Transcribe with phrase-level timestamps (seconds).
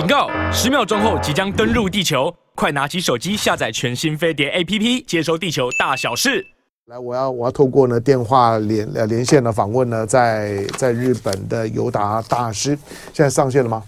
[0.00, 0.30] 警告！
[0.50, 6.46] 十秒钟后即将登陆地球，快拿起手机下载全新飞碟 APP，接收地球大小事。
[6.86, 12.70] 来，我要我要透过呢电话连呃连线的访问呢，在在日本的尤达大师，
[13.12, 13.82] 现在上线了吗？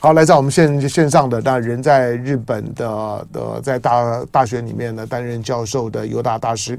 [0.00, 6.76] 好，来在我们线线上的，那人在日本的的在大大学里面呢担任教授的尤达大师，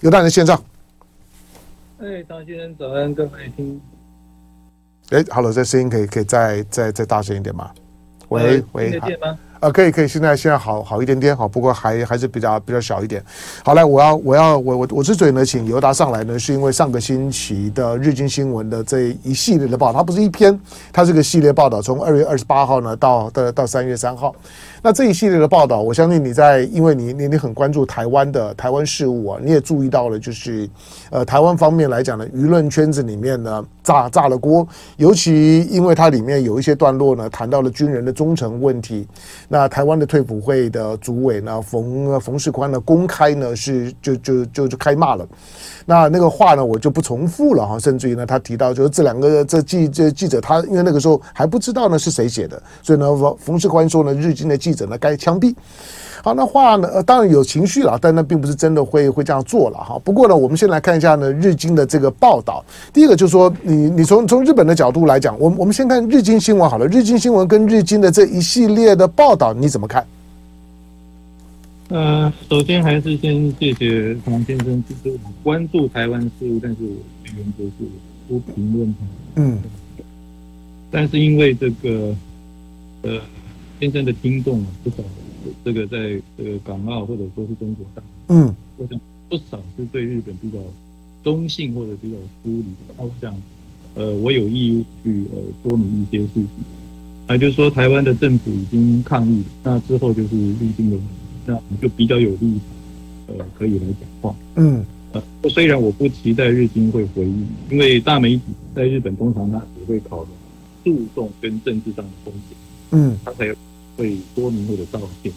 [0.00, 0.60] 尤达在线上。
[2.00, 3.80] 哎，张先生早安，各位听。
[5.10, 7.70] 哎，Hello，这声音可以可以再再再大声一点吗？
[8.28, 9.00] 喂喂？
[9.58, 13.24] 啊，可以可以，现在现在好好一点点，好，不过还还是比较比较小一点。
[13.64, 20.60] 好，来，我要我要我我我之所以呢，请尤达上来呢，是因为上个星期的日经新闻的这一系列的报道，它不是一篇，
[20.92, 24.34] 它是个系列报道，从二月二十八号呢到到到三月三号。
[24.82, 30.68] 那这一系列的报道，我相信你在，因为你你你很关注台湾的台湾事务啊，你也注意到了，就是
[31.10, 39.06] 呃台湾方面来讲呢，舆论圈子里面呢炸炸了锅，尤其因为它里面有一些段落呢谈到了军人的忠诚问题。
[39.48, 45.26] 那台湾的退辅会的主委呢冯冯世宽呢公开呢是就就就就开骂了。
[45.84, 54.84] 那那个话呢我就不重复了哈，甚至于呢他提到就是这两个这记这记者他因为那个时候还不知道呢是谁写的，所以呢冯冯世宽说呢日经的记者。
[54.86, 55.54] 呢该枪毙？
[56.22, 56.88] 好，那话呢？
[56.94, 59.98] 呃，当然有情绪了，但那并不是真的会会这样做了哈。
[60.02, 62.64] 不过呢，我们先来看一下呢，日经的这个报道。
[62.92, 66.86] 第一个就是说，你你从从日本的角度来讲，我们我们先看日经新闻好了。
[66.86, 70.04] 日经新闻跟日经的这一系列的报道，你怎么看？
[71.90, 76.96] 呃，首先还是先谢谢黄先生，就是我关注台湾事务，但是我
[77.36, 77.84] 原则是
[78.28, 78.94] 不评论。
[79.36, 79.58] 嗯，
[80.90, 82.14] 但是因为这个，
[83.02, 83.20] 呃。
[83.80, 84.96] 先生的听众啊，不少
[85.64, 90.58] 这个在这个港澳或者说是中国大陆，嗯，我想不少是对日本比较
[91.22, 92.64] 中性或者比较疏离。
[92.96, 93.34] 那我想，
[93.94, 96.48] 呃，我有义务去呃说明一些事情。
[97.26, 100.96] 啊，就是说台湾的政府已经抗议，那之后就是日经的，
[101.44, 102.58] 那我们就比较有利，
[103.26, 104.34] 呃，可以来讲话。
[104.54, 108.42] 嗯，呃，虽然我不期待日经会回应，因为大媒体
[108.76, 110.30] 在日本通常它只会考虑
[110.84, 112.56] 诉讼跟政治上的风险。
[112.92, 113.52] 嗯，它才
[113.96, 115.32] 会说明或者道歉，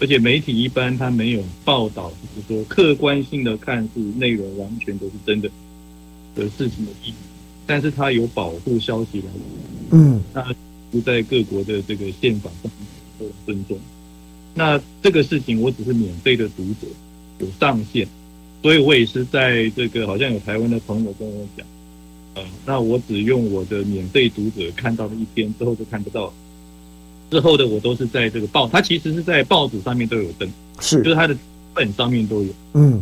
[0.00, 5.48] 而且媒体一般他没有报道，就是说客观性的看是内容完全都是真的
[6.34, 7.14] 的事情的意义，
[7.66, 10.54] 但是他有保护消息来源，嗯，那
[10.90, 12.72] 不在各国的这个宪法上
[13.18, 13.78] 都有尊重，
[14.54, 16.88] 那这个事情我只是免费的读者，
[17.38, 18.08] 有上限，
[18.62, 21.64] 所以我也是在这个好像有台湾的朋友跟我讲，
[22.34, 26.32] 呃，那我只用我的免费读者看到了一篇之后就看不到。
[27.30, 30.48] 之后的我都是在这个报，它其实是在报纸上面都有登，
[30.80, 31.36] 是，就是它的
[31.72, 32.48] 本上面都有。
[32.74, 33.00] 嗯，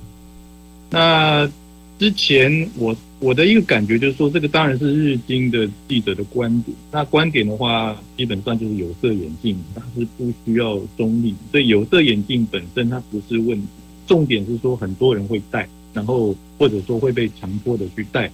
[0.91, 1.51] 那
[1.99, 6.77] 之前我我的一个感觉就是说，这个当然是日经的记者的观点。
[6.93, 13.67] 那观点的话，基本上就是有色眼镜，它是不需要中立，所以有色眼镜本身它不是问题。
[14.07, 18.31] 重点是说很多人会戴，然后或者说会被强迫的去戴，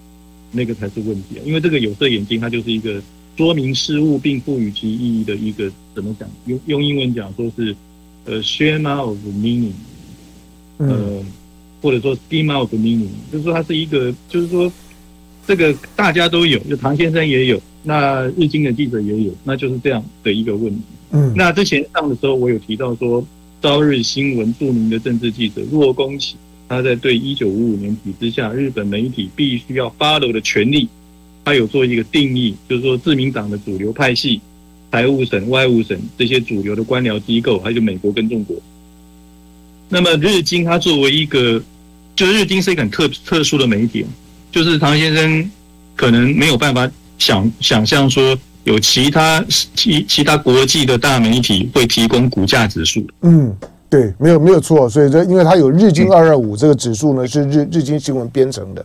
[0.50, 1.40] 那个才是问题啊。
[1.44, 3.00] 因为这个有色眼镜它就是一个。
[3.36, 6.28] 说明事物并赋予其意义的一个怎么讲？
[6.46, 7.74] 用用英文讲说是
[8.24, 9.72] 呃 schema of meaning，
[10.78, 11.24] 呃
[11.82, 14.72] 或者说 schema of meaning，就是说它是一个，就是说
[15.46, 20.82] 这个大家都有，就唐先生也有，那日经的记者也有，那就是这样的一个问题。
[21.10, 23.24] 嗯，那之前上的时候我有提到说，
[23.60, 26.36] 朝日新闻著名的政治记者若宫启，
[26.68, 30.88] 他在对一九五五年体制下日本媒体必须要 follow 的权利。
[31.44, 34.40] 他有做一个定义，就是说自民党的主流派系、
[34.90, 38.56] 财务省、外务省这些主流的官僚机构，还有美国跟中国。
[39.88, 41.62] 那么日经它作为一个，
[42.16, 44.06] 就日经是一个很特特殊的媒体，
[44.50, 45.50] 就是唐先生
[45.94, 53.06] 可能没有办法想想象说有其他其其他国际的大媒体会提供股价指数。
[53.20, 53.54] 嗯，
[53.90, 58.84] 对，没有没有错，所以这因为它有日经二二五这个指数呢，是日日经新闻编成的。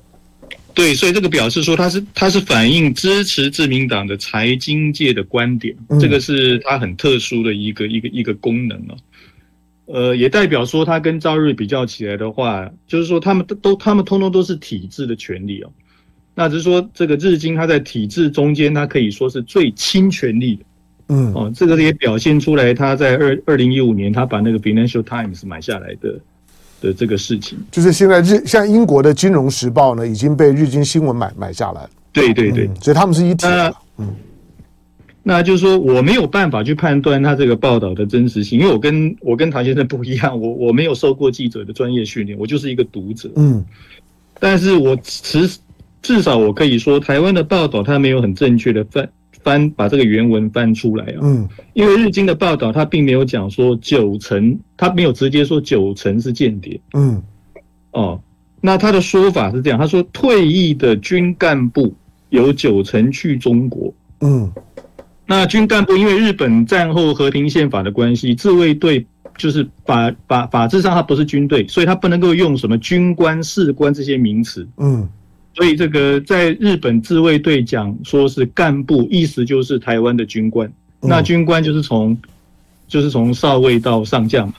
[0.79, 8.95] 对，所以这个表示说，它是它是反映支持自民党的财经界的观点，这个是它很特殊的一个一个一个功能哦。
[9.87, 15.69] 呃，也代表说，它跟朝日比较起来的话，就是说他们都都他们通通都是体制的权利哦。
[16.33, 20.63] 那只是说，这个日经它在体制中间，它可以说是最亲权力的。
[21.09, 26.17] 嗯，哦，这个也表现出来，他在二二零一五年，他把那个 Financial Times 买下来的。
[26.81, 31.87] 的这个事情，就是现在日像英国的《金融时报》呢，已经被日经新闻买买下来。
[32.11, 33.75] 对对对，所以他们是一体的。
[33.97, 34.15] 嗯，
[35.21, 43.29] 那就是说我没有办法去判断他这个报道的真实性，因为我跟我跟唐先生不一样，我我没有受过记者的专业训练，我就是一个读者。
[43.35, 43.63] 嗯，
[44.39, 45.49] 但是我至
[46.01, 49.07] 至少我可以说，台湾的报道它没有很正确的反
[49.43, 51.19] 翻把这个原文翻出来啊。
[51.21, 56.79] 嗯，因为日经的报道，他并没有讲说九成，他没有直接说九成是间谍。
[56.93, 57.21] 嗯，
[57.91, 58.21] 哦，
[58.61, 61.93] 那他的说法是这样，他说退役的军干部
[62.29, 63.93] 有九成去中国。
[64.21, 64.51] 嗯，
[65.25, 69.05] 那军干部因为日本战后和平宪法的关系，自卫队
[69.37, 74.67] 就是法法法制上它不是军队，所以它不能够用什么军官、士官这些名词。
[74.77, 75.07] 嗯。
[75.55, 80.71] 所以这个在日本自卫队讲说是干部，意思就是台湾的军官。
[81.01, 82.17] 那军官就是从
[82.87, 84.53] 就是从少尉到上将嘛，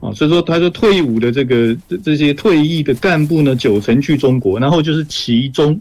[0.00, 5.80] 啊，所以说他说退伍的这个这些退役的干部呢，九成去中国，然后就是其中，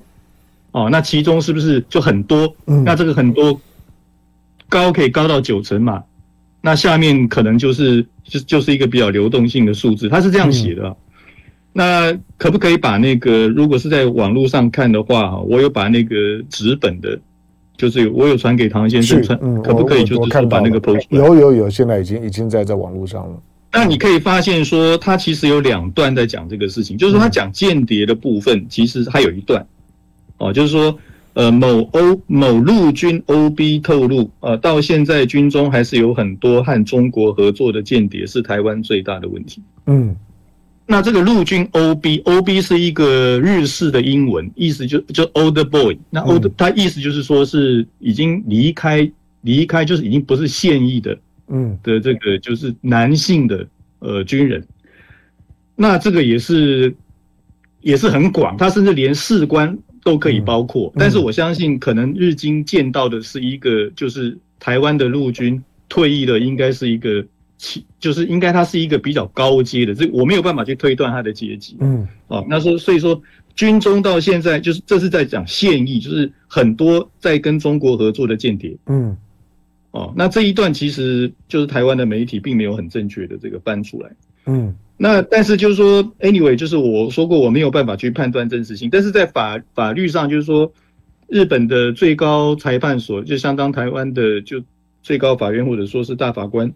[0.72, 2.54] 哦，那其中是不是就很多？
[2.66, 3.60] 那这个很多
[4.68, 6.04] 高可以高到九成嘛？
[6.62, 10.96] 那下面可能就是就就是一个比较流动性的数字，他是这样写的。
[11.72, 16.16] 那可不可以把那个，如果是在网络上看的话，哈，我有把那个
[16.50, 17.18] 纸本的，
[17.78, 23.40] 就是我有传给唐先生，嗯，可不可以就是说把那个 post 有有有，现在已经已经在在网络上了。
[23.72, 29.64] 那你可以发现说，他其实有两段在讲这个事情，就是说他讲间谍的部分，其实还有一段，
[30.40, 30.98] 哦，就是说，
[31.34, 39.62] 呃，某欧某陆军 OB 透露，呃，到现在军中还是有很多和中国合作的间谍，是台湾最大的问题。
[39.86, 40.16] 嗯。
[40.92, 45.96] 那这个陆军 OB，OB 是一个日式的英文，意思就就 old boy。
[46.10, 49.08] 那 old，他意思就是说是已经离开，
[49.42, 51.16] 离开就是已经不是现役的，
[51.48, 53.68] 嗯的这个就是男性的
[54.00, 54.66] 呃军人。
[55.76, 56.92] 那这个也是
[57.82, 60.92] 也是很广，他甚至连士官都可以包括。
[60.96, 67.24] 但是我相信，可能日经见到的是一个，就是台湾的陆军退役的，应该是一个。
[67.60, 71.76] 其就是应该他是一个比较高阶的，这我没有办法去推断他的阶级。
[71.82, 73.22] 嗯，哦，那说所以说
[73.54, 78.78] 军中到现在就是这是在讲现役，就是很多在跟中国合作的间谍。
[78.86, 79.16] 嗯，
[79.92, 84.10] 哦，那这一段其实就是台湾的媒体并没有很正确的这个搬出来。
[84.46, 90.72] 嗯，那但是就是说，anyway，就是我说过我没有办法去判断真实性，但是在法法律上就是说，
[91.28, 94.64] 日本的最高裁判所就相当台湾的就
[95.04, 96.72] 最高法院或者说是大法官。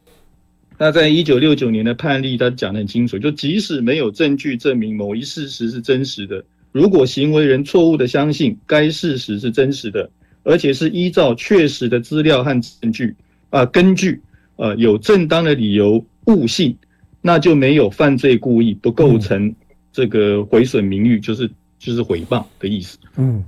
[0.77, 10.09] 那在一九六九年的判例，他讲得很清楚，就即使没有证据证明某一事实是真实的，如果行为人错误的相信该事实是真实的，
[10.43, 13.15] 而且是依照确实的资料和证据
[13.51, 14.19] 啊根据，
[14.55, 16.75] 呃有正当的理由误信，
[17.21, 19.53] 那就没有犯罪故意，不构成
[19.91, 22.97] 这个毁损名誉，就是就是诽谤的意思。
[23.15, 23.43] 嗯，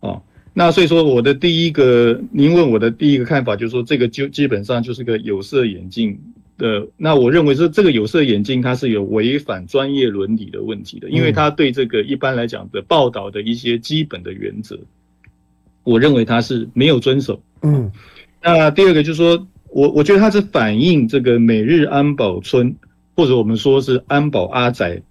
[0.00, 0.22] 啊，
[0.54, 6.18] 那所以说我的第一个，您问我的第一个看法，就是说这个就基本上就是个有色眼镜。
[6.58, 14.78] 的那我认为是这个有色眼镜，它是有违反专业伦理的问题的，因为它对这个一般来讲的报道的一些基本的原则，
[15.84, 17.40] 我认为它是没有遵守。
[17.62, 17.90] 嗯，
[18.42, 22.74] 那第二个就是说我我觉得它是反映这个美日安保村，
[23.14, 25.02] 或者我们说是安保阿宅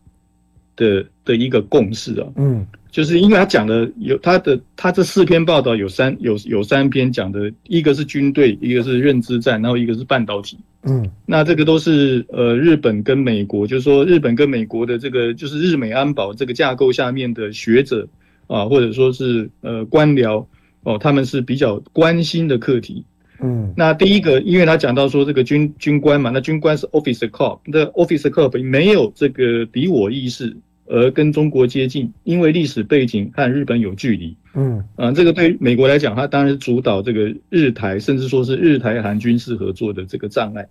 [0.75, 2.27] 的的一个共识啊。
[2.35, 2.65] 嗯。
[2.91, 10.57] 就是因为他讲的有他的他这四篇报道有三有有三篇讲的，一个是军队，一个是认知战，然后一个是半导体。
[10.83, 18.07] 嗯，那这个都是呃日本跟美国，就是说日本跟美国的这个就是日美安保这个架构下面的学者
[18.47, 20.45] 啊，或者说是呃官僚
[20.83, 23.03] 哦，他们是比较关心的课题。
[23.41, 30.55] 嗯，那第一个，因为他讲到说这个军军官嘛，那军官是 officer corps，那 officer corps 没有这个敌我意识。
[30.87, 40.67] 而跟中国接近，因为历史背景和日本有距离，嗯，啊，这个对美国来讲，它当然是主导这个日台，甚至说是日台韩军事合作的这个障碍。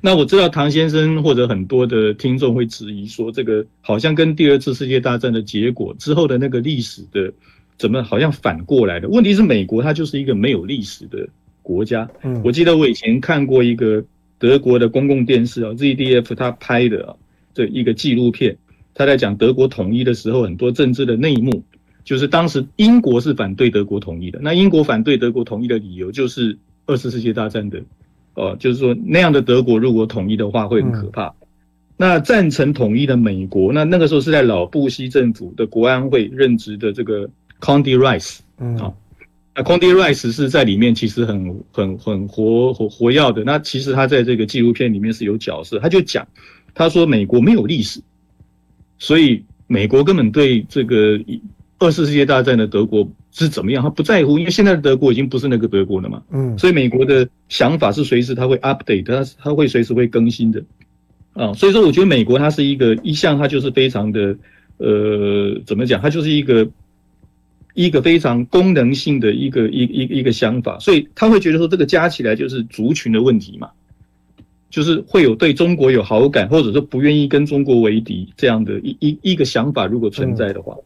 [0.00, 7.32] 那我知道唐先生或者很多的听众会质疑说，这个好像跟第二次世界大战的结果之后的那个历史的
[7.76, 9.08] 怎么好像反过来的？
[9.08, 11.28] 问题是美国它就是一个没有历史的
[11.74, 12.08] 国家。
[12.22, 14.04] 嗯，我记得我以前看过一个
[14.38, 17.14] 德国的公共电视啊，ZDF 他拍的啊，
[17.54, 18.56] 这一个纪录片。
[18.92, 21.62] 他在讲德国统一的时候，很多政治的内幕，
[22.04, 24.38] 就是当时英国是反对德国统一的。
[24.42, 27.80] 那英国反对德国统一的理由就是二次世界大战的，
[28.34, 31.32] 哦，就是说那样的德国如果统一的话会很可怕。
[31.96, 37.28] 那赞成统一的美国，那那个时候是在老布希政府的国安会任职的这个
[37.60, 38.96] Condi Rice，嗯，好，
[39.60, 43.44] 那 Condi Rice 是在里面其实很很很活活活跃的。
[43.44, 46.26] 那其实他在这个纪录片里面是有角色，他就讲，
[46.74, 48.00] 他说美国没有历史。
[48.98, 51.18] 所以美国根本对这个
[51.78, 56.22] 二次世界大战的德国是怎么样，他不在乎，因为现在的德国已经不是那个德国了嘛。
[56.30, 60.62] 嗯，所以美国的想法是随时他会 update，他他会随时会更新的。
[61.32, 64.36] 啊，所以说我觉得美国它是一个一向它就是非常的
[64.78, 66.68] 呃，怎么讲，它就是一个
[67.74, 73.70] 一个非常功能性的一个一一一个想法，所以他会觉得说这个加起来就是族群的问题嘛，
[74.70, 80.76] 就是会有对中国有好感，或者说不愿意跟中国为敌这样的一一一个想法，如果存在的话，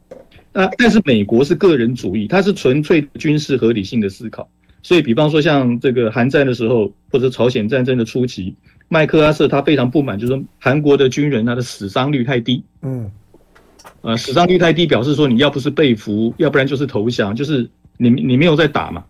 [0.53, 4.49] 那但是美国是个人主义，它是纯粹军事合理性的思考，
[4.83, 8.55] 所以比方说像这个韩战的时候，或者朝鲜战争的初期，
[8.89, 13.11] 麦克阿瑟他非常不满，就是说韩国的军人他的死伤率太低，嗯。
[14.03, 19.05] 呃，死伤率太低，表示说你要不是被俘，要不然就是投降，就是你你没有在打嘛。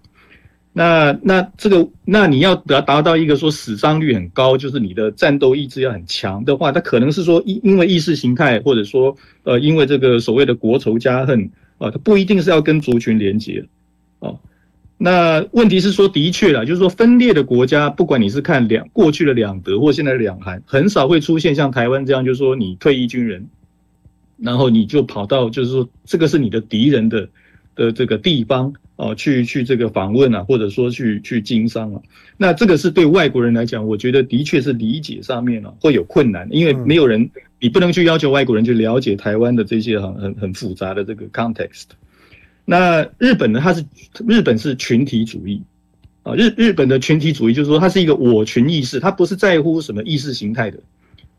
[0.73, 13.65] 那那这个，那你要达达到一个说死伤率很高，就是你的战斗意志要很强的话，它可能是说因因为意识形态，或者说呃因为这个所谓的国仇家恨啊，它不一定是要跟族群连接
[14.19, 14.39] 哦。
[14.99, 23.47] 那问题是说，的确啦，就是说分裂的国家，不管你是看两过去的两德或现在的两韩，很少会出现像台湾这样，就是说你退役军人。
[24.45, 27.27] 然后你就跑到，就是说，这个是你的敌人的
[27.75, 32.03] 的这个地方啊，去去这个访问啊，或者说去去经商啊。
[32.37, 41.85] 那这个是对外国人来讲，我觉得的确是理解上面啊会有困难，因为没有人，你不能去要求外国人去了解台湾的这些很很很复杂的这个 context。
[42.67, 43.83] 那日本呢，它是
[44.29, 45.63] 日本是群体主义
[46.23, 50.79] 啊，日日本的群体主义就是说，它是一个我群意识，它不是在乎什么意识形态的。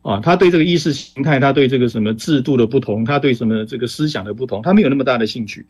[0.05, 5.65] 啊，他对这个意识形态，他对这个什么制度的不同，他对什么这个思想的不同，他没有那么大的兴趣，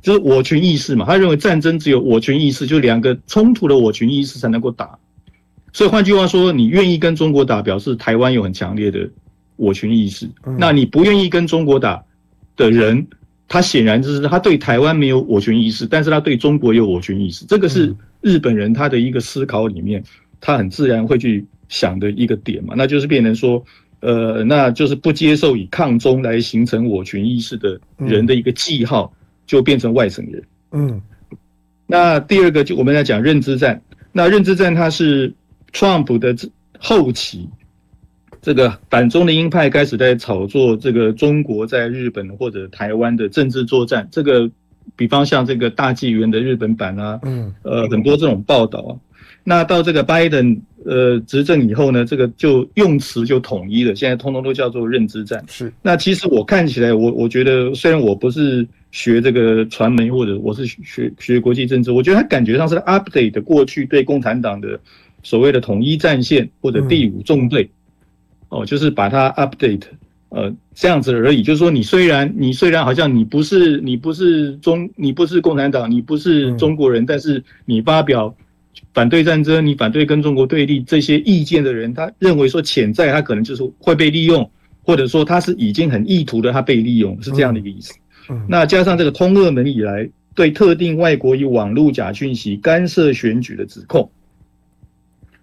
[0.00, 1.04] 就是我群意识嘛。
[1.04, 4.96] 他认为战争只有我群意识，就两个冲突的我群意识才能够打。
[5.72, 9.10] 所以换句话说，你愿意跟中国打，表示台湾有很强烈的
[9.56, 10.30] 我群意识。
[10.56, 12.00] 那你不愿意跟中国打
[12.54, 13.04] 的人，
[13.48, 17.44] 他显然就是他对台湾没有我群意识，但是他对中国有我群意识。
[17.46, 20.04] 这个是日本人他的一个思考里面，
[20.40, 21.44] 他很自然会去。
[21.72, 23.64] 想的一个点嘛，那就是变成说，
[24.00, 29.10] 呃，那就是不接受以抗中来形成我群意识的人的一个记号，
[29.46, 30.44] 就变成外省人。
[30.72, 31.00] 嗯，
[31.86, 33.80] 那第二个就我们来讲认知战，
[34.12, 35.32] 那认知战它是
[35.72, 36.36] Trump 的
[36.78, 37.48] 后期，
[38.42, 44.50] 这个反中的鹰派开始在炒作这个中国在日本或者台湾的政治作战，这个
[44.94, 48.92] 比方像这个大纪元的日本版啊，嗯，呃，很多这种报道啊。
[49.44, 55.44] 那到这个拜登呃执政以后呢，这个就用词就统一了，现在通通都叫做认知战。
[55.48, 55.72] 是。
[55.82, 64.78] 那其实我看起来，我我觉得虽然我不是学这个传媒或者我是学学国际政治，我觉得他感觉上是 update 过去对共产党的
[65.22, 67.70] 所谓的统一战线或者第五纵队，
[68.48, 69.82] 哦，就是把它 update，
[70.30, 71.42] 呃，这样子而已。
[71.42, 78.34] 就是说，你虽然你虽然好像你不是你不是中你不是共产党，你不是中国人，但是你发表。
[78.94, 84.48] 反对战争，你反对跟中国对立这些意见的人，他认为说潜在他可能就是会被利用，
[84.82, 87.94] 或者说他是已经很意图的他被利用，是这样的一个意思。
[88.46, 94.10] 那加上这个通俄门以来对特定外国以网络假讯息干涉选举的指控，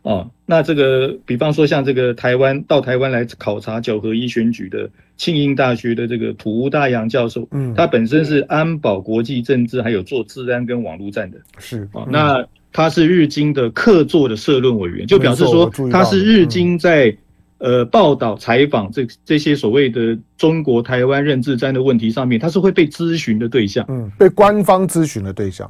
[0.03, 12.45] 啊，那这个比方说像这个台湾到台湾来考察九合一选举的庆应大学的这个土屋大洋教授，嗯，他本身是安保国际政治还有做治安跟网络战的，是啊，那。
[12.71, 17.15] 他是日经的客座的社论委员，就表示说他是日经在
[17.57, 25.69] 呃报道采访这这些所谓的中国台湾认知战的问题上面，他是会被咨询的对象，嗯，被官方咨询的对象，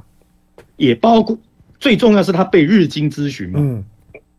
[0.78, 1.38] 也包括
[1.80, 3.84] 最重要是他被日经咨询嘛，嗯，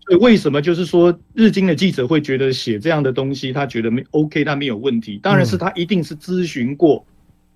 [0.06, 7.04] 所以为什么就是说日经的记者会觉得写这样的东西，他觉得没 OK，他没有问题，当然是他一定是咨询过。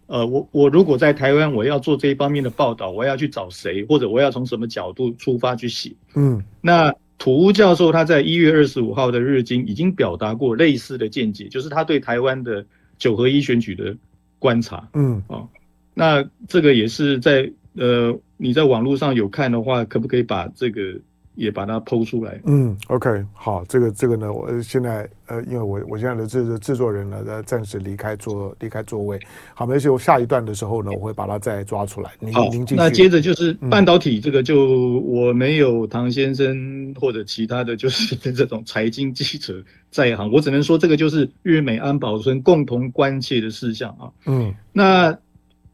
[0.06, 5.92] 呃，我我如果在台湾，我要做这一方面的报道，我要去找谁，或者我要从什么角度出发去写？
[6.14, 12.64] 嗯，那土屋教授他在一月二十五号的日经已经表达过类似的见解，就是他对台湾的
[12.98, 13.96] 九合一选举的
[14.38, 14.88] 观察。
[14.92, 15.48] 嗯，哦，
[15.94, 20.80] 那这个也是在呃，你在网络上有看的话，可不可以把这个？
[21.34, 22.40] 也把它剖出来。
[22.44, 29.18] 嗯，OK，好，这个这个呢，我现在呃，因为我我现在的这个制作人呢，呃，暂时离开座离开座位。
[29.54, 32.12] 好，没事，我下一段的时候呢，我会把它再抓出来。
[32.20, 32.76] 您好，您继续。
[32.76, 44.10] 那接着就是半导体这个，就我没有唐先生或者其他的就是这种财经记者在行，我只能说这个就是日美安保村共同关切的事项啊。
[44.26, 45.16] 嗯，那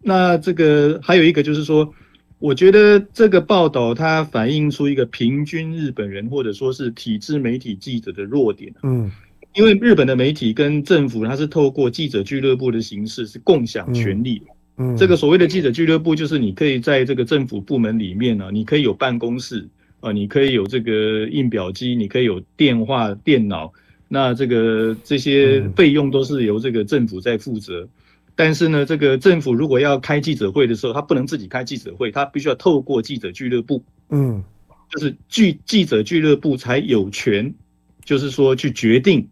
[0.00, 1.93] 那这个还有一个就是说。
[2.40, 8.73] 我觉得这个报道它反映出一个平均日本人或者说是体制媒体记者的弱点。
[8.82, 9.11] 嗯，
[9.54, 14.42] 因为日本的媒体跟政府它是透过记者俱乐部的形式是共享权力。
[14.78, 19.68] 嗯，这个所谓的记者俱乐部就是你可以在这个政府部门里面呢，你可以有办公室
[20.00, 23.70] 啊，你可以有这个印表机，你可以有电话、电脑，
[24.09, 27.87] 那这个这些费用都是由这个政府在负责。
[28.42, 34.42] 但是呢，这个政府如果要开记者会的时候，他不能自己开记者会，他必须要透过记者俱乐部，嗯，
[34.88, 37.54] 就是记记者俱乐部才有权，
[38.02, 39.28] 就是说去决定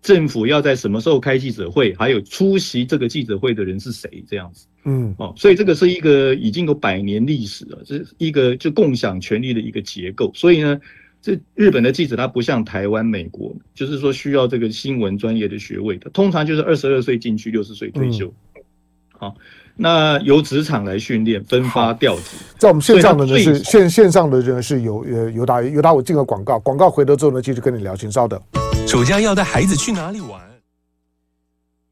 [0.00, 10.80] 政府要在什么时候开记者会，还有出席这个记者会的人是谁，这样子，嗯，哦，所以这个是一个已经有百年历史了，这是一个就共享权力的一个结构，所以呢。
[11.22, 18.32] 这日本的记者他不像台湾、美国，就是说需要这个新闻专业的学位的，通常就是二十二岁进去，六十岁退休。
[19.18, 19.34] 好，
[19.74, 22.36] 那由职场来训练，分发调职。
[22.58, 28.40] 在我们线上的呢是线线上的人是有呃尤达尤达，我进个广告，广告回头之后呢继续跟你聊，请稍等。
[28.86, 30.40] 暑假要带孩子去哪里玩？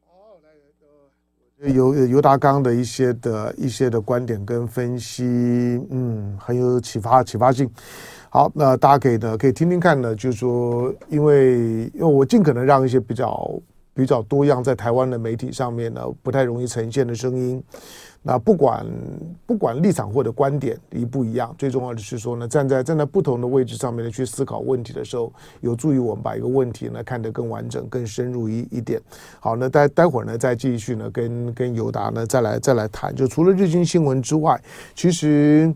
[0.07, 5.23] 哦，来尤尤达刚的一些的一些的观点跟分析，
[5.89, 7.69] 嗯，很有启发启发性。
[8.29, 13.49] 好，那大家可以呢，可以听听看呢，就是说，因为因为我尽可能让一些比较
[13.95, 17.63] 比较多样在台湾的媒体上面呢，不太容易呈现的声音，
[18.21, 18.85] 那不管
[19.45, 29.01] 不管立场或者观点一不一样，最重要的是说呢，站在站在不同的位置上面呢去思考问题的时候，有助于我们把一个问题呢看得更完整、更深入一一点。
[29.39, 34.61] 好，那待待会儿呢再继续呢跟跟尤达呢再来再来谈，就除了日经新闻之外，
[34.93, 35.73] 其实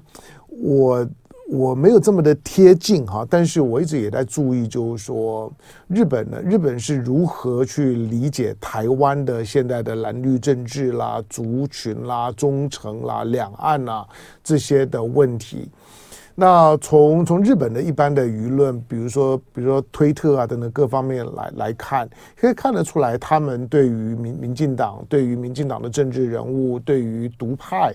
[0.50, 1.08] 我。
[1.52, 5.52] 我没有这么的贴近哈，但是我一直也在注意，就是说
[5.88, 14.08] 日本呢，日本是如何去理解台湾的现在的蓝绿政治啦、族群啦、忠诚啦、两岸啦
[14.44, 15.68] 这些的问题。
[16.36, 22.08] 那从从日本的一般的舆论，比如说比如说推特啊等等各方面来来看，
[22.40, 27.92] 可以看得出来，他们对于民民进党、对于民进党的政治人物、对于独派。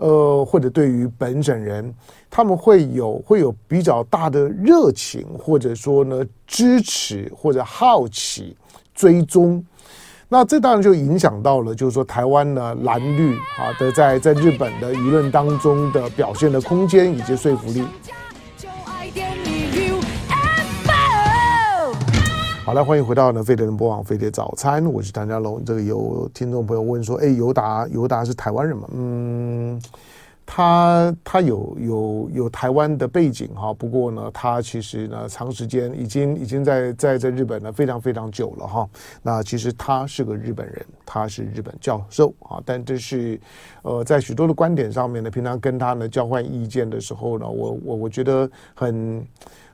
[0.00, 1.94] 呃，或者对于本省人，
[2.30, 8.56] 他们会有会有比较大的热情，或者说呢支持或者好奇
[8.94, 9.62] 追踪，
[10.26, 17.84] 那这当然就影响到了，就是说台湾呢蓝绿啊的在在日本的舆论当中的表现的空间以及说服力。
[22.70, 25.60] 好了，欢迎回到呢飞碟人播网飞碟早餐，我是唐家龙。
[25.64, 28.88] 这个有听众朋友问说，哎，尤达尤达是台湾人吗？
[28.92, 29.82] 嗯，
[30.46, 38.88] 他他有有有台湾的背景哈，不过呢，他其实呢长时间已经已经在在在日本呢非常非常久了哈。
[39.20, 43.40] 那其实他是个日本人，他是日本教授啊，但这是
[43.82, 49.26] 呃在许多的观点上面呢，平常跟他呢交换意见的时候呢，我我我觉得很。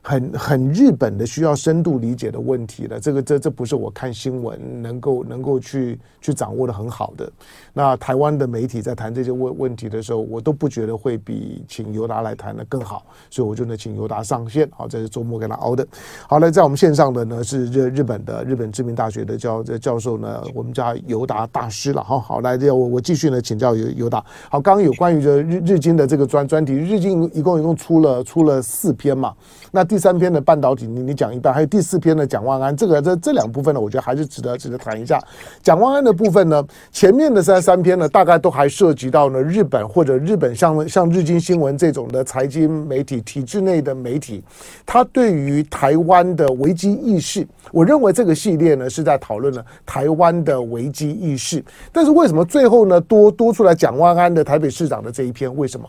[0.08, 7.28] 很很日本的需要深度理解的问题了，这个这这不是我看新闻能够能够去去掌握的很好的。
[7.72, 14.70] 那台湾的媒体在谈这些问问题的时候，我都不觉得会比请尤达来谈的更好，所以我就呢请尤达上线。
[14.76, 15.84] 好，这是周末给他熬的。
[16.28, 22.00] 好了，在我们线上的呢是日日本的日本知名大学的教教授呢，我们叫尤达大师了。
[22.00, 24.24] 好好来，这我我继续呢请教尤尤达。
[24.48, 29.34] 好，刚刚有关于这日日经的这个专专题，日经一共一共出了出了四篇嘛，
[29.72, 29.95] 那第。
[29.96, 35.18] 第三篇的半导体，你你讲一半，还有第四篇的蒋万安，这个这这两部分呢，我觉得还是值得值得谈一下。
[35.62, 44.44] 蒋万安的部分呢，前面的三三篇呢，大概都还涉及到呢日本或者日本像像日经新闻这种的财经媒体体制内的媒体，
[44.84, 51.64] 他对于台湾的危机意识，我认为这个系列呢是在讨论了台湾的危机意识。
[51.90, 55.56] 但是为什么最后呢多多出来蒋万安的台北市长的这一篇？
[55.56, 55.88] 为什么？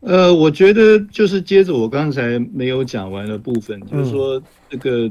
[0.00, 5.10] 呃，我觉得就是接着我刚才没有讲完的部分，就是说这个，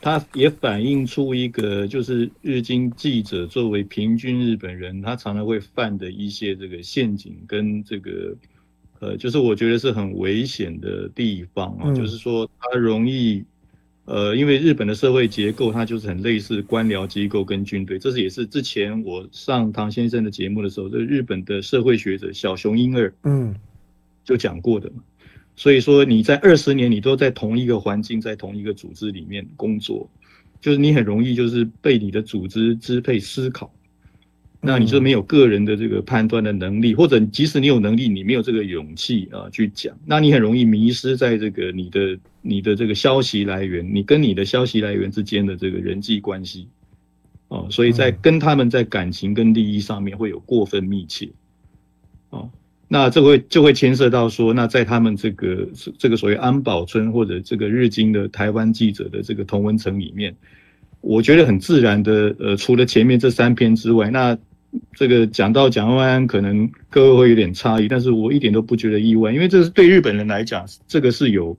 [0.00, 8.34] 它也反映出一个，就是日经记者作为平均日本人，他常常会犯的一些这个陷阱跟这个，
[9.00, 13.44] 呃，就是我觉得是很危险的地方啊，就是说他容易，
[14.06, 23.54] 呃，因为日本的社会结构它就是很类似官僚机构跟军队，这是也是之前我上唐先生的节目的时候，这日本的社会学者小熊英二，嗯。
[24.24, 25.02] 就讲过的嘛，
[25.54, 30.08] 所以说你在二十年你都在同一个环境，在同一个组织里面工作，
[30.60, 33.70] 就是你很容易就是被你的组织支配思考，
[34.60, 46.66] 那你就没有个人的这个判断的能力，或者即使你有能力，你没有这个勇气啊去讲，那你很容易迷失在这个你的你的这个消息来源，你跟你的消息来源之间的这个人际关系，
[47.48, 51.28] 哦，所以在跟他们在感情跟利益上面会有过分密切，
[52.30, 52.50] 哦。
[52.94, 55.66] 那这会就会牵涉到说，那在他们这个
[55.98, 60.32] 这个所谓安保村或者这个日经的台湾记者的这个同文层里面，
[61.00, 64.38] 我觉得很自然的，呃，除了前面这三篇之外，那
[64.94, 71.58] 这个讲到蒋万安，可能各位会有点诧异，但是我一点都不觉得意外，因为这是对日本人来讲，这个是有，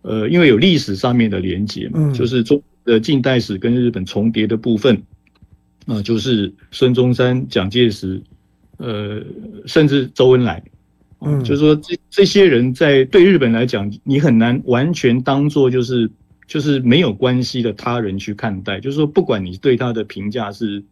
[0.00, 5.02] 呃，因为有历史上面的连结嘛，就是中呃近代史跟日本重叠的部分。
[5.84, 8.22] 啊、呃，就是孙中山、蒋介石，
[8.78, 9.22] 呃，
[9.66, 10.62] 甚至周恩来，
[11.20, 16.10] 嗯，就是说这这些人在对日本来讲，你很难完全当做就是
[16.46, 20.82] 就是没有关系的他人去看待，就是说不管你对他的评价是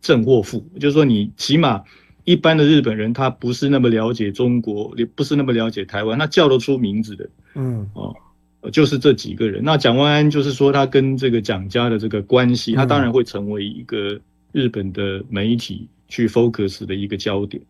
[0.00, 1.82] 正或负，就是说你起码
[2.24, 8.14] 一般的日本人他不是那么了解中国，也不是那么了解台湾，他叫得出名字的，嗯，哦。
[8.70, 9.64] 就是这几个人。
[9.64, 14.20] 那蒋万安就是说，他跟这个蒋家的这个关系，他当然会成为一个
[14.52, 17.62] 日本的媒体去 focus 的一个焦点。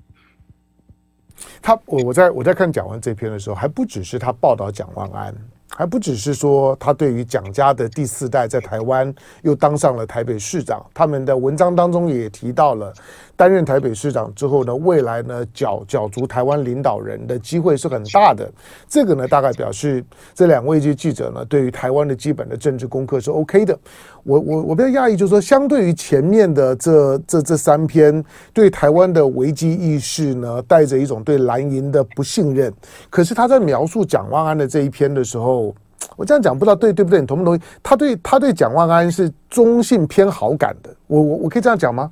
[1.62, 5.32] 他，我我在我在看蒋万这篇的时候，还不只是他报道蒋万安。
[5.72, 12.92] 还不只是说他对于蒋家的第四代在台湾又当上了台北市长，他们的文章当中也提到了
[13.40, 18.46] 担任台北市长之后呢，未来呢角角逐台湾领导人的机会是很大的。
[18.86, 23.78] 这个呢大概表示这两位记记者呢对于台湾的基本的政治功课是 OK 的。
[24.24, 28.22] 我我我比较讶异，就是说相对于前面的这这这三篇
[28.52, 32.70] 对台湾的危机意识呢，带着一种对蓝营的不信任，
[33.08, 35.74] 可是他在描述蒋万安的这一篇的时候。
[36.16, 37.20] 我这样讲不知道对对不对？
[37.20, 37.60] 你同不同意？
[37.82, 40.90] 他对他对蒋万安是中性偏好感的。
[41.06, 42.10] 我我我可以这样讲吗？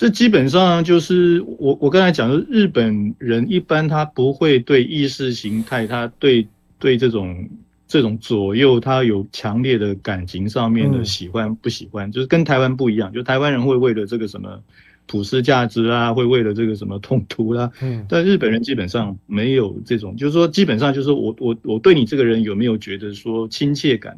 [0.00, 7.46] 这基本上就是我我刚才讲的，日本人一般他不会对意识形态，他对对这种
[7.86, 13.12] 这种左右，他有强烈的感情上面的喜欢不喜欢，就是跟台湾不一样。
[13.12, 14.58] 就台湾人会为了这个什么。
[15.06, 24.16] 普世价值啊，会为了这个什么冲突啦，嗯，但日本人基本上没有这种，就是说基本上就是我我我对你这个人有没有觉得说亲切感，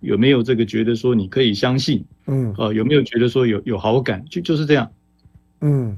[0.00, 4.90] 有没有这个觉得说你可以相信，嗯，呃，有没有觉得说有有好感，就就是这样，
[5.64, 5.96] 嗯。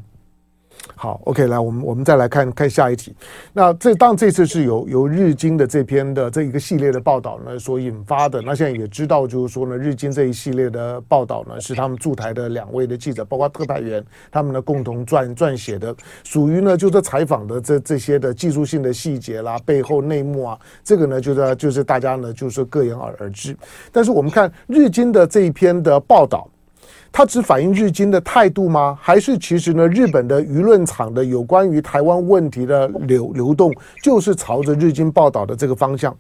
[0.95, 3.15] 好，OK，来，我们我们再来看看下一题。
[3.53, 8.41] 那这当这次是由由日经的这篇的这一个系列的报道呢所引发的。
[8.43, 23.57] 那现在也知道，就是说呢，日经这一系列的报道呢，是他们驻台的两位的记者，包括特派员，他们呢共同撰撰写的，属于呢就是采访的这这些的技术性的细节啦，背后内幕啊，这个呢就是就是大家呢就是各言而而知。
[23.91, 26.49] 但是我们看日经的这一篇的报道。
[27.11, 28.99] 它只反映日经的态度吗？
[29.01, 36.17] 还是其实呢，日本的舆论场的有关于台湾问题的流流动，就是朝着日经报道的这个方向？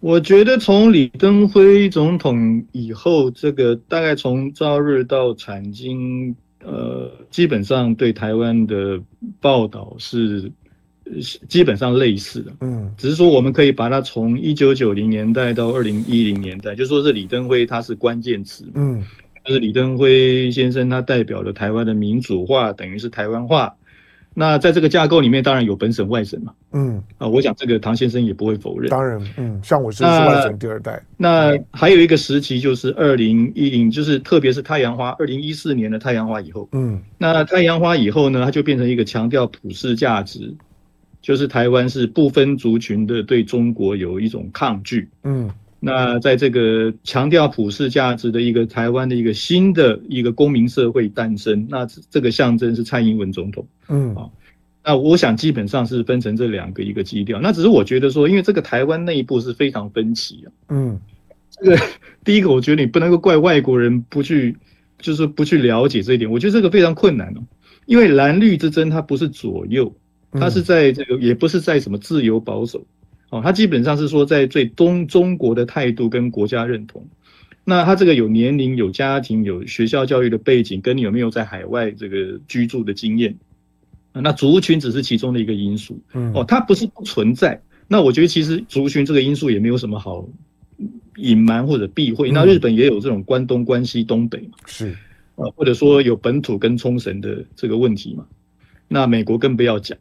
[0.00, 6.34] 我觉得从李登辉总统以后，这个大概从朝日到产经，
[6.64, 9.00] 呃，基本上对台湾的
[9.40, 10.50] 报道是
[11.48, 12.52] 基本上类似的。
[12.60, 18.64] 嗯，只是说我们可以把它从一九九零年代到二零一零年代，就说是李登辉他是关键词。
[18.74, 19.02] 嗯。
[19.44, 23.74] 就是李登辉先生，他代表了台湾的民主化，等于是台湾化。
[24.34, 26.54] 那在这个架构里面，当然有本省外省嘛。
[26.72, 28.88] 嗯啊，我想这个唐先生也不会否认。
[28.88, 31.02] 当然，嗯，像我是外省第二代。
[31.16, 36.68] 那还有一个时期，就是二零一零，就是特别是太阳花，二零一四年的太阳花以后。
[36.70, 40.54] 嗯，那太阳花以后呢，它就变成一个强调普世价值，
[41.22, 45.08] 就是台湾是不分族群的，对中国有一种抗拒。
[45.22, 45.48] 嗯。
[45.84, 54.30] 那在这个强调普世价值的一个台湾的一个新的一个公民社会诞生，那这个象征是蔡英文总统，嗯啊，
[54.84, 57.40] 那我想基本上是分成这两个一个基调。
[57.40, 61.00] 那只是我觉得说，因为这个台湾内部是非常分歧啊，嗯，
[61.50, 61.76] 这个
[62.22, 64.56] 第一个我觉得你不能够怪外国人不去，
[65.00, 67.42] 就是不去了解这一点，我觉得这个非常困难哦，
[67.86, 69.92] 因为蓝绿之争它不是左右，
[70.32, 72.84] 它是在这个也不是在什么自由保守。
[73.30, 77.02] 哦，他基本上是说在最东中国的态度跟国家认同，
[77.64, 83.34] 那他这个有年龄、有家庭、有学校教育的背景，跟你有没有在海外这个居住的经验，
[84.12, 85.98] 那族群只是其中的一个因素。
[86.34, 87.58] 哦，它不是不存在。
[87.88, 90.28] 那我觉得其实族群这个因素也没有什么好
[91.16, 92.30] 隐瞒或者避讳。
[92.30, 94.90] 那日本也有这种关东、关西、东北嘛，是
[95.36, 98.26] 啊，或者说有本土跟冲绳的这个问题嘛。
[98.92, 99.96] 那美国更不要讲。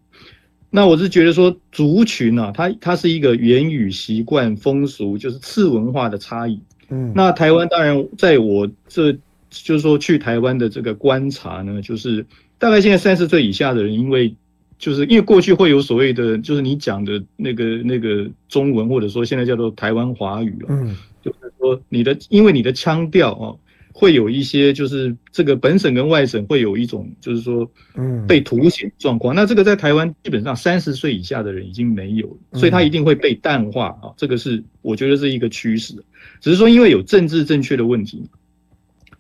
[0.70, 6.60] 那我是觉得说族群啊，它它是一个言语习惯风俗，就是次文化的差异。
[6.90, 9.12] 嗯，那台湾当然在我这
[9.50, 12.26] 就是说去台湾的这个观察呢，就是
[12.58, 14.34] 大概现在三十岁以下的人，因为
[14.78, 23.56] 就是因为过去会有所谓的，就是你讲的那个那个中文，或者说现在叫做台湾华语啊，嗯，就是说你的因为你的腔调啊。
[23.94, 29.36] 会有一些，就是这个本省跟外省会有一种，就是说，嗯，被凸显状况。
[29.36, 34.14] 那这个在台湾基本上三十岁以下的人已经没有了，所以他一定会被淡化啊。
[34.18, 35.94] 这个是我觉得是一个趋势，
[36.40, 38.24] 只是说因为有政治正确的问题，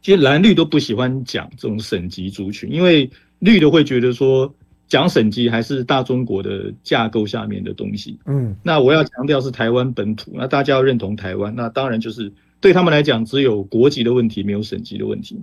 [0.01, 4.53] 其实蓝绿都不喜欢讲这种省级族群，因为绿的会觉得说
[4.87, 8.17] 讲省级还是大中国的架构下面的东西。
[8.25, 12.31] 嗯，那我要强调是台湾本土，那大家要认同台湾，那当然就是。
[12.61, 15.37] 对他们来讲，只有国籍的问题，没有省级的问题。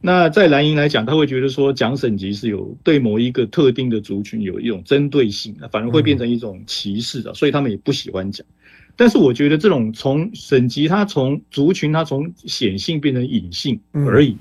[0.00, 8.44] 那在蓝营来讲，他会觉得说讲省级是有对某一个特定的族群有一种针对性，反而会变成一种歧视啊，所以他们也不喜欢讲。
[8.96, 14.36] 但是我觉得这种从省级，它从族群，它从显性变成隐性而已。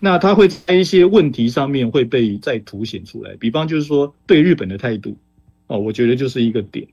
[0.00, 5.16] 那它会在一些问题上面会被再凸显出来，比方就是说对日本的态度，
[5.68, 6.86] 哦，我觉得就是一个点。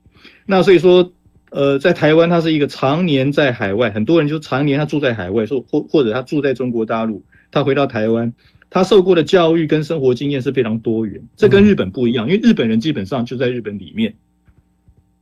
[0.44, 1.12] 那所以说，
[1.50, 7.22] 呃，在台湾，他是一个常年在海外，很多人就常年他住在海外，说或或者他住在中国大陆。
[7.50, 8.32] 他回到台湾，
[8.68, 14.14] 他受过的教育跟生活经验是非常多元，这跟日本不一样，因为日本人基本上就在日本里面。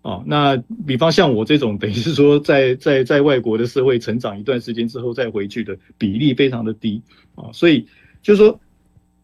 [0.03, 0.57] 哦，那
[0.87, 7.01] 比方像我这种，等于是说在在在外国的社会成长一段时间之后再回去的比例非常的低
[7.35, 7.87] 啊，所以
[8.23, 8.61] 就是说，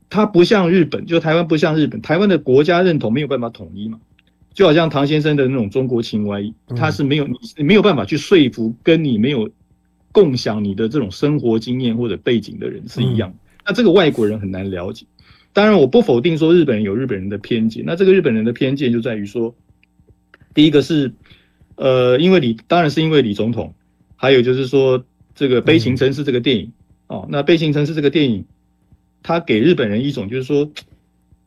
[0.09, 3.99] 他不像日本，就台湾不像日本，台湾的国家认同没有办法统一嘛，
[4.55, 6.43] 就好像唐先生的那种中国情怀，
[6.77, 9.51] 他是没有你没有办法去说服跟你没有。
[10.13, 15.07] 共享你的这种生活经验或者背景的人是一样，嗯，那这个外国人很难了解。
[15.53, 17.85] 当然，我不否定说日本人有日本人的偏见。
[17.87, 19.55] 那这个日本人的偏见就在于说，
[20.53, 21.13] 第一个是，
[21.77, 23.73] 呃，因为李，当然是因为李总统，
[24.17, 26.73] 还有就是说这个《悲情城市》这个电影，
[27.07, 28.45] 嗯，哦，那《悲情城市》这个电影，
[29.23, 30.69] 它给日本人一种就是说，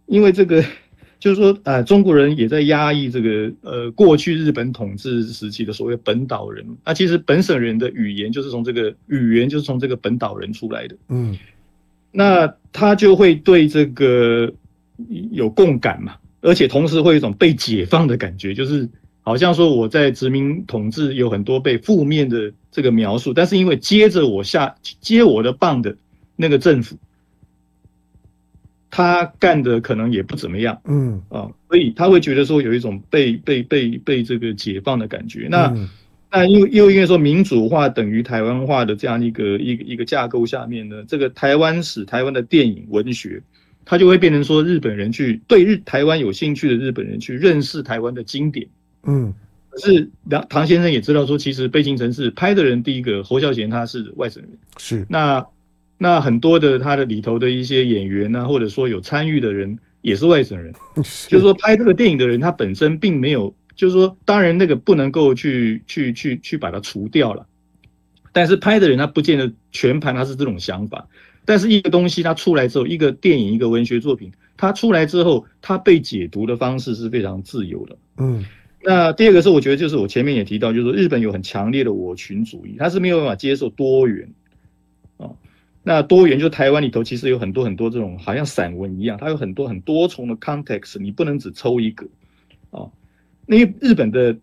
[0.06, 0.64] 因为这个。
[1.24, 6.66] 就是说，呃，中国人也在压抑这个，呃，过去日本统治时期的所谓本岛人。
[6.84, 10.98] 那其实本省人的语言就是从这个语言就是从这个本岛人出来的。
[11.08, 11.38] 嗯，
[12.12, 14.52] 那他就会对这个
[15.32, 18.86] 有共感嘛，而且同时会有一种被解放的感觉，就是
[19.22, 25.96] 好像说我在殖民统治有很多被负面的这个描述，但是因为接着我下接我的棒的
[26.36, 26.98] 那个政府。
[28.96, 31.20] 他干的可能也不怎么样，嗯。
[31.30, 35.48] 啊，所以他会觉得说有一种被被被被这个解放的感觉。
[35.50, 35.74] 那
[36.32, 43.42] 那又又因为说民主化等于台湾化的这样一个一个一个架构下面呢，这个台湾史、台湾的电影文学，
[43.84, 48.68] 它就会变成说日本人去对日台湾有兴趣的日本人去认识台湾的经典，
[49.08, 49.34] 嗯，
[49.72, 55.04] 可是唐唐先生也知道说，其实《悲情城市》拍的人第一个侯孝贤他是外省人，是。
[55.10, 55.44] 那。
[55.98, 60.74] 那很多的他的里头的一些演员呢、啊，或者说有参与的人也是外省人，
[61.28, 67.46] 就是说拍这个电影的人，他本身并没有，就是说当然那个不能够去去去去把它除掉了，
[68.32, 71.08] 但是拍的人他不见得全盘他是这种想法，
[71.46, 77.98] 但是一个东西它出来之后，一个电影一个文学作品，它出来之后，它被解读的方式是非常自由的。
[78.18, 78.44] 嗯，
[78.84, 84.28] 那第二个是我觉得就是我前面也提到，就是说日本有很强烈的我群主义，他是没有办法接受多元。
[85.86, 92.08] 那多元就台湾里头其实有很多很多这种好像散文一样，它有很多很多重的 context，你不能只抽一个
[92.72, 92.88] 啊。
[93.46, 94.34] 那日本的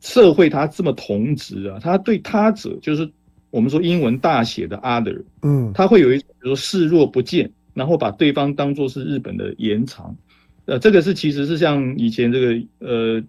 [0.00, 3.08] 社会它这么同质啊，它对他者就是
[3.50, 10.16] 我们说英文大写的 other，嗯，它会有一种比如说视若不见，然后把对方当做是日本的延长。
[10.64, 13.22] 呃，这个是其实是像以前这个呃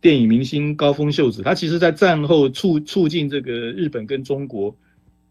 [0.00, 4.76] 电影明星高峰秀子，他其实在战后促促进这个日本跟中国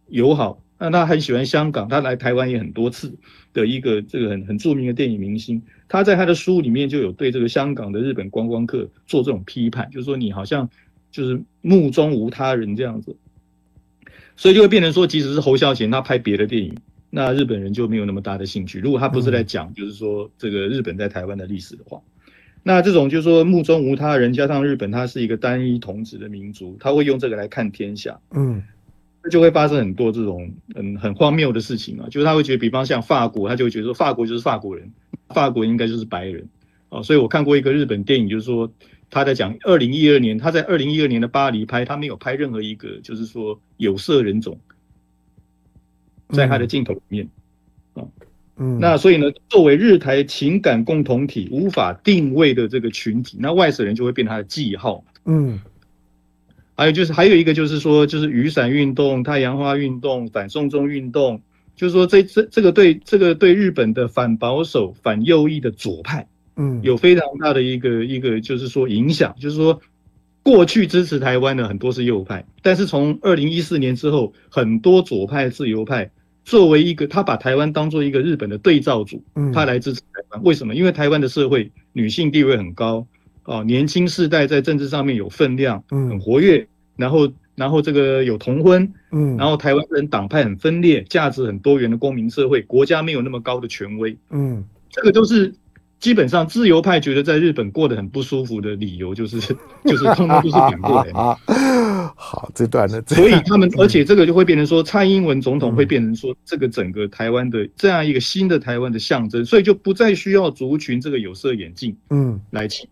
[0.08, 0.60] 友好。
[0.80, 3.12] 那他很喜欢香港，他来台湾也很多次
[3.52, 10.70] 的一个这个很很著名的电影明星，他在他的书里面就有对这个香港的日本观光客做这种批判，就是说你好像
[11.10, 13.16] 就是目中无他人这样子，
[14.36, 16.76] 所以就会变成说，即使是侯孝贤他拍别的电影，
[17.10, 18.80] 那日本人就没有那么大的兴趣。
[18.80, 22.00] 如果他不是在讲就是说这个日本在台湾的历史的话，
[22.62, 28.62] 那这种就是说目中无他人，加上日本它是一个单一统治的民族，他会用这个来看天下，嗯。
[29.30, 34.92] 就会发生很多这种嗯很荒谬的事情啊，就是他会觉得，比方像法国，他就会觉得说法国就是法国人，
[35.30, 36.48] 法国应该就是白人
[36.90, 37.02] 啊。
[37.02, 38.72] 所以我看过一个日本电影，就是说
[39.10, 44.60] 他在讲二零一二年，他在二零一二年的巴黎拍，他没有拍任何一个就是说有色人种
[46.30, 47.30] 在他的镜头里面
[47.94, 48.04] 啊。
[48.58, 55.04] 嗯，那所以呢，作为日台情感共同体无法定位的这个群体，那外省人就会变他的记号。
[55.26, 55.60] 嗯。
[56.78, 61.42] 还有就是，还有一个就是说，就是雨伞运动、太阳花运动、反送中运动，
[61.76, 69.36] 就是说这这这个对这个对日本的反保守、反右翼的左派，嗯，有非常大的一个一个就是说影响。
[69.40, 69.82] 就是说，
[70.44, 76.12] 过去支持台湾的很多是右派，但是从二零一四年之后，很多左派、自由派
[76.46, 80.44] 作为一个，他把台湾当做一个日本的对照组，嗯，他来支持台湾。
[80.44, 80.76] 为什么？
[80.76, 83.08] 因为台湾的社会女性地位很高。
[83.48, 95.54] 哦，年轻世代在政治上面有分量，嗯，很活跃，然后，然后这个有同婚，嗯，然后台湾人党派很分裂，价值很多元的公民社会，国家没有那么高的权威，嗯，这个都是
[95.98, 99.40] 基本上自由派觉得在日本过得很不舒服的理由，就是
[99.86, 101.38] 就是通通都是反过来的。
[102.20, 112.90] 好，这段呢，所以他们，而且这个就会变成说，蔡英文总统会变成说，这个整个台湾的这样一个新的台湾的象征，所以就不再需要族群这个有色眼镜，嗯，来起。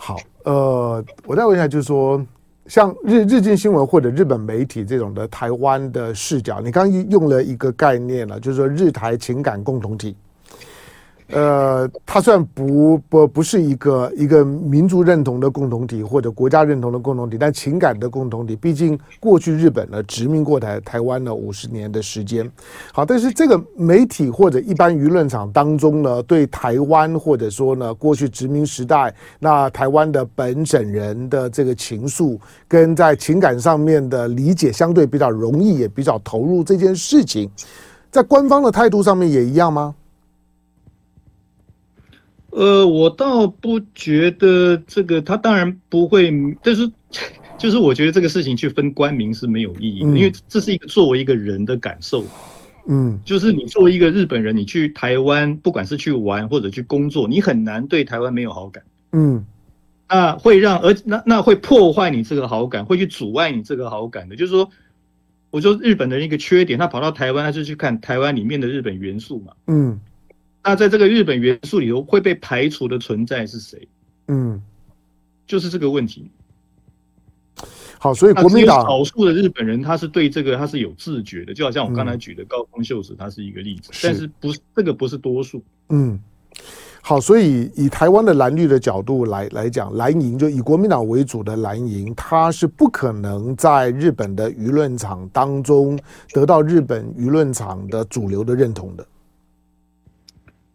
[0.00, 2.24] 好，呃，我再问一下，就是说，
[2.66, 10.16] 像日日经新闻或者日本媒体这种的台湾的视角，你刚用了一个概念了，就是说日台情感共同体。
[11.30, 22.50] 呃，它虽然不不不是一个一个民族认同的共同体或者国家认同的共同体，但情感的共同体，毕竟过去日本呢殖民过台台湾呢五十年的时间。
[22.92, 37.50] 好，但是这个媒体或者一般舆论场当中呢，对台湾或者说呢过去殖民时代那台湾的本省人的这个情愫，跟在情感上面的理解相对比较容易，也比较投入这件事情，
[38.10, 39.94] 在官方的态度上面也一样吗？
[42.50, 46.32] 呃，我倒不觉得这个，他当然不会，
[46.62, 46.90] 但是
[47.58, 52.24] 就是我觉得这个事情去分官民是没有意义的，嗯、因为这是一个作为一个人的感受，
[52.86, 58.82] 嗯，就是你作为一个日本人，你去台湾，不管是去玩或者去工作，你很难对台湾没有好感，
[59.12, 59.44] 嗯，
[60.08, 64.70] 那会让而那那会破坏你这个好感，会去阻碍你这个好感的，就是说，
[65.50, 70.00] 我说日本的一个缺点，他跑到台湾，他就去看台湾里面的日本元素嘛，嗯。
[70.68, 73.88] 那在这个日本元素里头会被排除的存在是谁？
[74.26, 74.62] 嗯，
[75.46, 76.30] 就是这个问题。
[77.98, 83.90] 好，所以国民党少数的日本人他是对这个他是有自觉的，就好像我刚才举的高峰秀子，他是一个例子。
[83.92, 85.62] 嗯、但是不是这个不是多数？
[85.88, 86.20] 嗯，
[87.00, 95.98] 好，所以以台湾的蓝绿的角度来来讲，蓝营就以国民党为主的蓝营，他是不可能在日本的舆论场当中
[96.34, 99.06] 得到日本舆论场的主流的认同的。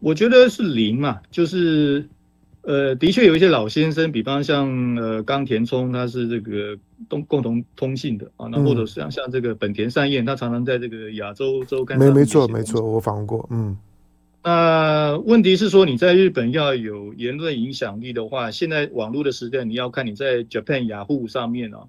[0.04, 2.06] 我觉得是零嘛，就是，
[2.64, 11.98] 呃，的确有一些老先生，比方像呃冈田充，他是这个共共同通信的啊，那或者像像这个本田善彦，他常常在这个亚洲周刊。
[11.98, 13.78] 没没错没错，我访问过，嗯。
[14.44, 21.80] 那问题是说你在日本要有言论影响力的话，现在网络的时代，你要看你在 Japan Yahoo 上面啊，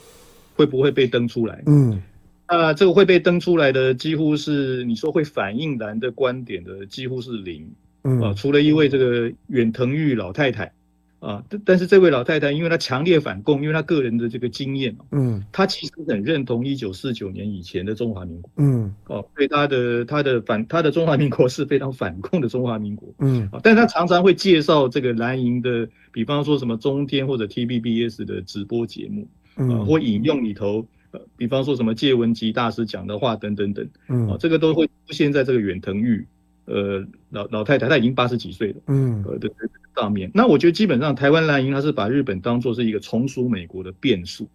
[0.54, 1.64] 会不会被登出来？
[1.66, 2.00] 嗯。
[2.46, 7.68] 那这个会被登出来的，几乎是你说会反映蓝的观点的，几乎是零。
[8.04, 8.20] 嗯。
[8.20, 10.72] 啊，除了一位这个远藤玉老太太，
[11.20, 36.26] 啊，但但是这位老太太，因为她强烈反共，因为她个人的这个经验，嗯，她其实很认同一九四九年以前的中华民国，嗯，哦，对她的她的反她的中华民国是非常反共的中华民国，嗯，啊，但她常常会介绍这个蓝营的，比方说什么中天或者 TBBS 的直播节目，啊，或引用里头，呃，比方说什么介文吉大师讲的话等等等，嗯，啊，这个都会出现在这个远藤裕。
[36.66, 39.50] 呃，老老太太她已经八十几岁了，嗯，呃的
[39.94, 44.48] 上面，那我觉得基本上台湾蓝营他是把日本当做是一个从属美国的变数，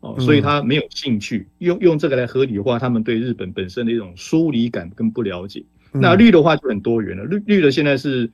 [0.00, 5.64] 哦，所以他没有兴趣用用这个来合理化他们对日本本身的一种疏离感跟不了解。
[5.92, 8.28] 那绿的话就很多元了，绿绿的现在是，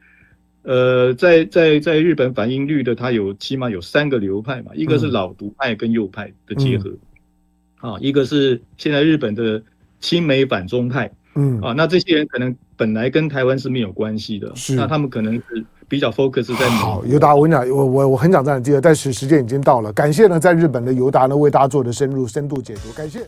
[0.62, 6.92] 呃，在在在日本反映绿的，它有起码有三个流派嘛，一个是老独派跟右派的结合，
[7.77, 9.62] 啊，一个是现在日本的
[10.01, 11.12] 亲美反中派。
[11.34, 11.60] 嗯。
[11.60, 14.74] 啊，那这些人可能本来跟台湾是没有关系的，是。
[14.74, 23.20] 那他们可能是比较 focus 在好尤达，我跟你讲，我我我很想这样接，但是时间已经到了，感谢呢在日本的尤达呢为大家做的深入深度解读，感谢。